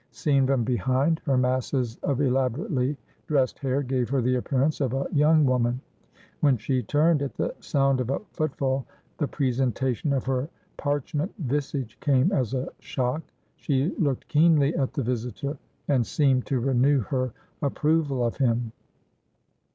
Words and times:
Seen 0.09 0.47
from 0.47 0.63
behind, 0.63 1.21
her 1.27 1.37
masses 1.37 1.95
of 2.01 2.21
elaborately 2.21 2.97
dressed 3.27 3.59
hair 3.59 3.83
gave 3.83 4.09
her 4.09 4.19
the 4.19 4.33
appearance 4.37 4.81
of 4.81 4.93
a 4.93 5.05
young 5.11 5.45
woman; 5.45 5.79
when 6.39 6.57
she 6.57 6.81
turned 6.81 7.21
at 7.21 7.35
the 7.35 7.53
sound 7.59 8.01
of 8.01 8.09
a 8.09 8.17
footfall, 8.31 8.83
the 9.19 9.27
presentation 9.27 10.11
of 10.11 10.25
her 10.25 10.49
parchment 10.75 11.31
visage 11.37 11.99
came 11.99 12.31
as 12.31 12.55
a 12.55 12.69
shock. 12.79 13.21
She 13.57 13.93
looked 13.99 14.27
keenly 14.27 14.73
at 14.75 14.91
the 14.93 15.03
visitor, 15.03 15.59
and 15.87 16.03
seemed 16.03 16.47
to 16.47 16.59
renew 16.59 17.01
her 17.01 17.31
approval 17.61 18.25
of 18.25 18.37
him. 18.37 18.71